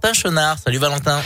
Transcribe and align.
Salut 0.00 0.78
Valentin. 0.78 1.20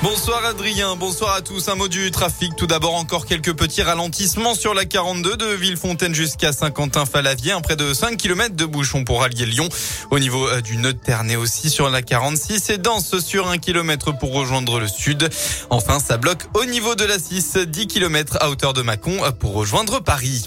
Bonsoir 0.00 0.44
Adrien, 0.44 0.94
bonsoir 0.94 1.34
à 1.34 1.40
tous. 1.40 1.68
Un 1.68 1.74
mot 1.74 1.88
du 1.88 2.12
trafic. 2.12 2.54
Tout 2.54 2.68
d'abord, 2.68 2.94
encore 2.94 3.26
quelques 3.26 3.52
petits 3.52 3.82
ralentissements 3.82 4.54
sur 4.54 4.74
la 4.74 4.84
42 4.84 5.36
de 5.36 5.46
Villefontaine 5.46 6.14
jusqu'à 6.14 6.52
Saint-Quentin-Falavier. 6.52 7.54
Près 7.64 7.74
de 7.74 7.92
5 7.92 8.16
km 8.16 8.54
de 8.54 8.64
bouchons 8.64 9.02
pour 9.02 9.24
allier 9.24 9.44
Lyon. 9.44 9.68
Au 10.12 10.20
niveau 10.20 10.46
euh, 10.46 10.60
du 10.60 10.76
nœud 10.76 10.92
de 10.92 10.98
Ternay 10.98 11.34
aussi 11.34 11.68
sur 11.68 11.90
la 11.90 12.00
46 12.00 12.70
et 12.70 12.78
dense 12.78 13.18
sur 13.18 13.48
1 13.48 13.58
km 13.58 14.12
pour 14.12 14.32
rejoindre 14.32 14.78
le 14.78 14.86
sud. 14.86 15.28
Enfin, 15.68 15.98
ça 15.98 16.18
bloque 16.18 16.44
au 16.54 16.64
niveau 16.64 16.94
de 16.94 17.04
la 17.04 17.18
6, 17.18 17.58
10 17.66 17.88
km 17.88 18.38
à 18.40 18.50
hauteur 18.50 18.72
de 18.72 18.82
Mâcon 18.82 19.18
pour 19.40 19.54
rejoindre 19.54 19.98
Paris. 19.98 20.46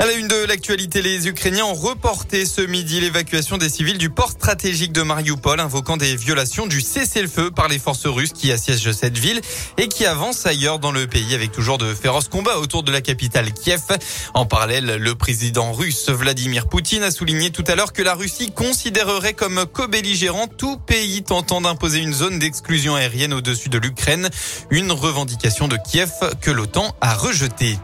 À 0.00 0.06
la 0.06 0.14
une 0.14 0.28
de 0.28 0.46
l'actualité, 0.46 1.02
les 1.02 1.28
Ukrainiens 1.28 1.66
ont 1.66 1.74
reporté 1.74 2.46
ce 2.46 2.62
midi 2.62 3.02
l'évacuation 3.02 3.58
des 3.58 3.68
civils 3.68 3.98
du 3.98 4.08
port 4.08 4.30
stratégique 4.30 4.92
de 4.92 5.02
Mariupol, 5.02 5.60
invoquant 5.60 5.98
des 5.98 6.16
violations 6.16 6.66
du 6.66 6.80
cessez-le-feu 6.80 7.50
par 7.50 7.68
les 7.68 7.78
forces 7.78 8.06
russes 8.06 8.32
qui 8.32 8.50
assiègent 8.50 8.92
cette 8.92 9.18
ville 9.18 9.42
et 9.76 9.88
qui 9.88 10.06
avancent 10.06 10.46
ailleurs 10.46 10.78
dans 10.78 10.90
le 10.90 11.06
pays 11.06 11.34
avec 11.34 11.52
toujours 11.52 11.76
de 11.76 11.92
féroces 11.92 12.28
combats 12.28 12.56
autour 12.56 12.82
de 12.82 12.90
la 12.90 13.02
capitale 13.02 13.52
Kiev. 13.52 13.82
En 14.32 14.46
parallèle, 14.46 14.96
le 14.96 15.14
président 15.16 15.70
russe 15.70 16.08
Vladimir 16.08 16.66
Poutine 16.66 17.02
a 17.02 17.10
souligné 17.10 17.50
tout 17.50 17.64
à 17.66 17.74
l'heure 17.74 17.92
que 17.92 18.00
la 18.00 18.14
Russie 18.14 18.52
considérerait 18.52 19.34
comme 19.34 19.66
co-belligérant 19.66 20.46
tout 20.46 20.78
pays 20.78 21.22
tentant 21.24 21.60
d'imposer 21.60 21.98
une 21.98 22.14
zone 22.14 22.38
d'exclusion 22.38 22.94
aérienne 22.94 23.34
au-dessus 23.34 23.68
de 23.68 23.76
l'Ukraine, 23.76 24.30
une 24.70 24.92
revendication 24.92 25.68
de 25.68 25.76
Kiev 25.76 26.10
que 26.40 26.50
l'OTAN 26.50 26.96
a 27.02 27.14
rejetée. 27.14 27.76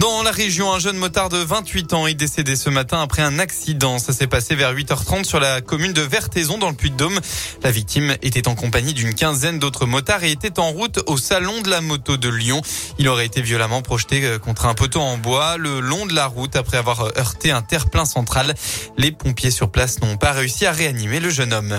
Dans 0.00 0.22
la 0.22 0.30
région, 0.30 0.72
un 0.72 0.78
jeune 0.78 0.96
motard 0.96 1.28
de 1.28 1.36
28 1.36 1.92
ans 1.92 2.06
est 2.06 2.14
décédé 2.14 2.56
ce 2.56 2.70
matin 2.70 3.02
après 3.02 3.20
un 3.20 3.38
accident. 3.38 3.98
Ça 3.98 4.14
s'est 4.14 4.26
passé 4.26 4.54
vers 4.54 4.72
8h30 4.72 5.24
sur 5.24 5.40
la 5.40 5.60
commune 5.60 5.92
de 5.92 6.00
Vertaison 6.00 6.56
dans 6.56 6.70
le 6.70 6.74
Puy-de-Dôme. 6.74 7.20
La 7.62 7.70
victime 7.70 8.16
était 8.22 8.48
en 8.48 8.54
compagnie 8.54 8.94
d'une 8.94 9.12
quinzaine 9.12 9.58
d'autres 9.58 9.84
motards 9.84 10.24
et 10.24 10.30
était 10.30 10.58
en 10.58 10.70
route 10.70 11.00
au 11.06 11.18
salon 11.18 11.60
de 11.60 11.68
la 11.68 11.82
moto 11.82 12.16
de 12.16 12.30
Lyon. 12.30 12.62
Il 12.98 13.08
aurait 13.08 13.26
été 13.26 13.42
violemment 13.42 13.82
projeté 13.82 14.24
euh, 14.24 14.38
contre 14.38 14.64
un 14.64 14.72
poteau 14.72 15.00
en 15.00 15.18
bois 15.18 15.58
le 15.58 15.80
long 15.80 16.06
de 16.06 16.14
la 16.14 16.24
route 16.24 16.56
après 16.56 16.78
avoir 16.78 17.02
euh, 17.02 17.10
heurté 17.18 17.50
un 17.50 17.60
terre-plein 17.60 18.06
central. 18.06 18.54
Les 18.96 19.12
pompiers 19.12 19.50
sur 19.50 19.70
place 19.70 20.00
n'ont 20.00 20.16
pas 20.16 20.32
réussi 20.32 20.64
à 20.64 20.72
réanimer 20.72 21.20
le 21.20 21.28
jeune 21.28 21.52
homme. 21.52 21.78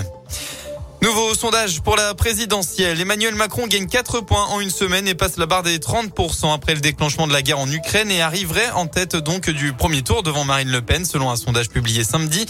Nouveau 1.04 1.34
sondage 1.34 1.82
pour 1.82 1.96
la 1.96 2.14
présidentielle. 2.14 3.02
Emmanuel 3.02 3.34
Macron 3.34 3.66
gagne 3.66 3.88
4 3.88 4.22
points 4.22 4.46
en 4.46 4.60
une 4.60 4.70
semaine 4.70 5.08
et 5.08 5.16
passe 5.16 5.38
la 5.38 5.48
barre 5.48 5.64
des 5.64 5.80
30% 5.80 6.54
après 6.54 6.76
le 6.76 6.80
déclenchement 6.80 7.26
de 7.26 7.34
la 7.34 7.42
guerre 7.42 7.58
en 7.58 7.72
Ukraine 7.72 8.12
et 8.12 8.22
arriverait 8.22 8.70
en 8.70 8.86
tête 8.86 9.16
donc 9.16 9.50
du 9.50 9.74
premier 9.74 10.04
tour 10.04 10.22
devant 10.22 10.44
Marine 10.44 10.70
Le 10.70 10.84
Pen 10.84 11.04
selon 11.04 11.32
un 11.32 11.36
sondage 11.36 11.70
publié 11.70 12.04
samedi. 12.04 12.46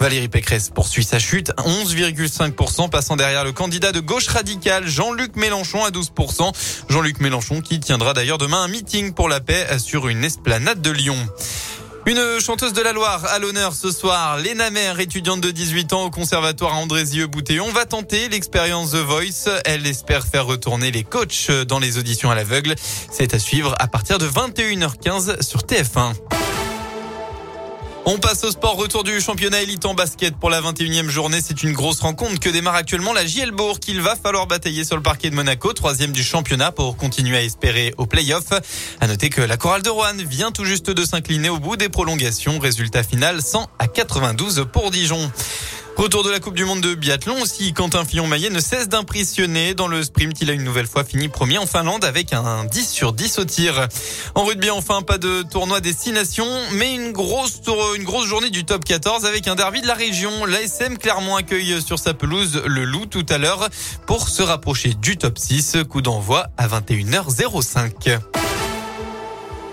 Valérie 0.00 0.28
Pécresse 0.28 0.68
poursuit 0.70 1.04
sa 1.04 1.20
chute, 1.20 1.52
11,5%, 1.58 2.90
passant 2.90 3.14
derrière 3.14 3.44
le 3.44 3.52
candidat 3.52 3.92
de 3.92 4.00
gauche 4.00 4.26
radicale 4.26 4.88
Jean-Luc 4.88 5.36
Mélenchon 5.36 5.84
à 5.84 5.90
12%. 5.90 6.52
Jean-Luc 6.88 7.20
Mélenchon 7.20 7.60
qui 7.60 7.78
tiendra 7.78 8.14
d'ailleurs 8.14 8.38
demain 8.38 8.62
un 8.62 8.68
meeting 8.68 9.14
pour 9.14 9.28
la 9.28 9.38
paix 9.38 9.64
sur 9.78 10.08
une 10.08 10.24
esplanade 10.24 10.82
de 10.82 10.90
Lyon. 10.90 11.16
Une 12.06 12.38
chanteuse 12.40 12.72
de 12.72 12.80
la 12.82 12.92
Loire 12.92 13.24
à 13.24 13.40
l'honneur 13.40 13.74
ce 13.74 13.90
soir, 13.90 14.38
Léna 14.38 14.70
Mère, 14.70 15.00
étudiante 15.00 15.40
de 15.40 15.50
18 15.50 15.92
ans 15.92 16.04
au 16.04 16.10
conservatoire 16.10 16.76
Andrézieux-Boutéon, 16.76 17.72
va 17.72 17.84
tenter 17.84 18.28
l'expérience 18.28 18.92
The 18.92 18.98
Voice. 18.98 19.50
Elle 19.64 19.84
espère 19.88 20.24
faire 20.24 20.46
retourner 20.46 20.92
les 20.92 21.02
coachs 21.02 21.50
dans 21.66 21.80
les 21.80 21.98
auditions 21.98 22.30
à 22.30 22.36
l'aveugle. 22.36 22.76
C'est 23.10 23.34
à 23.34 23.40
suivre 23.40 23.74
à 23.80 23.88
partir 23.88 24.18
de 24.18 24.28
21h15 24.28 25.42
sur 25.42 25.62
TF1. 25.62 26.45
On 28.08 28.18
passe 28.18 28.44
au 28.44 28.52
sport. 28.52 28.76
Retour 28.76 29.02
du 29.02 29.20
championnat 29.20 29.62
élite 29.62 29.84
en 29.84 29.94
basket 29.94 30.36
pour 30.36 30.48
la 30.48 30.60
21e 30.60 31.08
journée. 31.08 31.40
C'est 31.42 31.64
une 31.64 31.72
grosse 31.72 31.98
rencontre 31.98 32.38
que 32.38 32.48
démarre 32.48 32.76
actuellement 32.76 33.12
la 33.12 33.26
Gielbourg 33.26 33.80
qu'il 33.80 34.00
va 34.00 34.14
falloir 34.14 34.46
batailler 34.46 34.84
sur 34.84 34.94
le 34.94 35.02
parquet 35.02 35.28
de 35.28 35.34
Monaco, 35.34 35.72
troisième 35.72 36.12
du 36.12 36.22
championnat 36.22 36.70
pour 36.70 36.96
continuer 36.96 37.36
à 37.36 37.42
espérer 37.42 37.94
au 37.98 38.06
play-off. 38.06 38.44
À 39.00 39.08
noter 39.08 39.28
que 39.28 39.40
la 39.40 39.56
chorale 39.56 39.82
de 39.82 39.90
Rouen 39.90 40.14
vient 40.18 40.52
tout 40.52 40.64
juste 40.64 40.88
de 40.88 41.04
s'incliner 41.04 41.48
au 41.48 41.58
bout 41.58 41.76
des 41.76 41.88
prolongations. 41.88 42.60
Résultat 42.60 43.02
final 43.02 43.42
100 43.42 43.66
à 43.80 43.88
92 43.88 44.66
pour 44.72 44.92
Dijon. 44.92 45.28
Retour 45.96 46.24
de 46.24 46.30
la 46.30 46.40
Coupe 46.40 46.54
du 46.54 46.66
Monde 46.66 46.82
de 46.82 46.94
biathlon 46.94 47.40
aussi. 47.40 47.72
Quentin 47.72 48.04
Fillon-Maillet 48.04 48.50
ne 48.50 48.60
cesse 48.60 48.88
d'impressionner. 48.88 49.72
Dans 49.72 49.88
le 49.88 50.02
sprint, 50.02 50.40
il 50.42 50.50
a 50.50 50.52
une 50.52 50.62
nouvelle 50.62 50.86
fois 50.86 51.04
fini 51.04 51.28
premier 51.28 51.56
en 51.56 51.64
Finlande 51.64 52.04
avec 52.04 52.34
un 52.34 52.64
10 52.66 52.88
sur 52.90 53.14
10 53.14 53.38
au 53.38 53.44
tir. 53.46 53.88
En 54.34 54.44
rugby, 54.44 54.68
enfin, 54.70 55.00
pas 55.00 55.16
de 55.16 55.42
tournoi 55.42 55.80
destination, 55.80 56.46
mais 56.72 56.94
une 56.94 57.12
grosse, 57.12 57.62
une 57.96 58.04
grosse 58.04 58.26
journée 58.26 58.50
du 58.50 58.66
top 58.66 58.84
14 58.84 59.24
avec 59.24 59.48
un 59.48 59.54
derby 59.54 59.80
de 59.80 59.86
la 59.86 59.94
région. 59.94 60.44
L'ASM 60.44 60.98
Clermont 60.98 61.36
accueille 61.36 61.80
sur 61.80 61.98
sa 61.98 62.12
pelouse 62.12 62.62
le 62.66 62.84
Loup 62.84 63.06
tout 63.06 63.26
à 63.30 63.38
l'heure 63.38 63.68
pour 64.06 64.28
se 64.28 64.42
rapprocher 64.42 64.92
du 64.92 65.16
top 65.16 65.38
6. 65.38 65.78
Coup 65.88 66.02
d'envoi 66.02 66.48
à 66.58 66.68
21h05. 66.68 68.18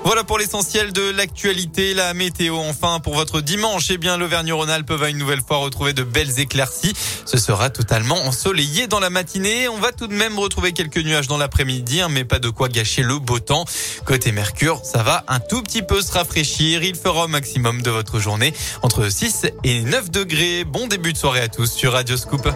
Voilà 0.06 0.25
pour 0.25 0.38
l'essentiel 0.38 0.91
de 0.91 1.12
l'actualité, 1.12 1.94
la 1.94 2.14
météo. 2.14 2.58
Enfin, 2.58 3.00
pour 3.00 3.16
votre 3.16 3.40
dimanche, 3.40 3.90
eh 3.90 3.97
bien, 3.97 4.18
l'Auvergne-Rhône-Alpes 4.18 4.91
va 4.91 5.09
une 5.09 5.18
nouvelle 5.18 5.41
fois 5.41 5.58
retrouver 5.58 5.94
de 5.94 6.03
belles 6.03 6.40
éclaircies. 6.40 6.94
Ce 7.25 7.38
sera 7.38 7.69
totalement 7.69 8.18
ensoleillé 8.25 8.88
dans 8.88 9.00
la 9.00 9.09
matinée. 9.09 9.69
On 9.69 9.78
va 9.78 9.94
tout 9.94 10.08
de 10.08 10.14
même 10.14 10.38
retrouver 10.38 10.74
quelques 10.74 10.97
nuages 10.97 11.28
dans 11.28 11.38
l'après-midi, 11.38 12.02
hein, 12.02 12.09
mais 12.09 12.25
pas 12.25 12.40
de 12.40 12.50
quoi 12.50 12.68
gâcher 12.68 13.02
le 13.02 13.18
beau 13.18 13.40
temps. 13.40 13.64
Côté 14.06 14.34
Mercure, 14.34 14.81
ça 14.84 15.03
va 15.03 15.24
un 15.30 15.40
tout 15.40 15.64
petit 15.64 15.81
peu 15.81 16.02
se 16.02 16.12
rafraîchir. 16.12 16.84
Il 16.84 16.96
fera 16.96 17.25
au 17.25 17.30
maximum 17.30 17.81
de 17.81 17.90
votre 17.90 18.20
journée 18.20 18.53
entre 18.81 19.08
6 19.08 19.47
et 19.64 19.81
9 19.81 20.12
degrés. 20.12 20.66
Bon 20.66 20.88
début 20.88 21.14
de 21.14 21.18
soirée 21.18 21.41
à 21.41 21.47
tous 21.47 21.72
sur 21.72 21.94
Radio 21.94 22.18
Scoop. 22.18 22.50